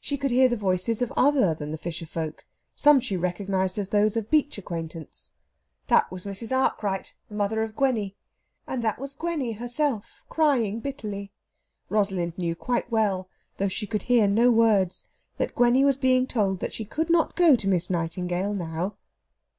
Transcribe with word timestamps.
She 0.00 0.16
could 0.16 0.30
hear 0.30 0.48
the 0.48 0.56
voices 0.56 1.02
of 1.02 1.12
other 1.14 1.52
than 1.54 1.72
the 1.72 1.76
fisher 1.76 2.06
folk 2.06 2.46
some 2.74 3.00
she 3.00 3.18
recognised 3.18 3.78
as 3.78 3.90
those 3.90 4.16
of 4.16 4.30
beach 4.30 4.56
acquaintance. 4.56 5.32
That 5.88 6.10
was 6.10 6.24
Mrs. 6.24 6.56
Arkwright, 6.56 7.14
the 7.28 7.34
mother 7.34 7.62
of 7.62 7.76
Gwenny. 7.76 8.16
And 8.66 8.82
that 8.82 8.98
was 8.98 9.14
Gwenny 9.14 9.52
herself, 9.52 10.24
crying 10.30 10.80
bitterly. 10.80 11.32
Rosalind 11.90 12.38
knew 12.38 12.56
quite 12.56 12.90
well, 12.90 13.28
though 13.58 13.68
she 13.68 13.86
could 13.86 14.04
hear 14.04 14.26
no 14.26 14.50
words, 14.50 15.06
that 15.36 15.54
Gwenny 15.54 15.84
was 15.84 15.98
being 15.98 16.26
told 16.26 16.60
that 16.60 16.72
she 16.72 16.86
could 16.86 17.10
not 17.10 17.36
go 17.36 17.54
to 17.54 17.68
Miss 17.68 17.90
Nightingale 17.90 18.54
now. 18.54 18.96